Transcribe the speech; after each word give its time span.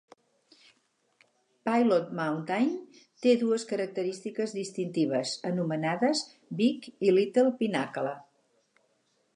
Pilot 1.69 2.07
Mountain 2.19 2.71
té 3.25 3.35
dues 3.43 3.67
característiques 3.73 4.57
distintives, 4.61 5.35
anomenades 5.51 6.25
Big 6.63 6.91
i 7.09 7.17
Little 7.21 7.55
Pinnacle. 7.63 8.19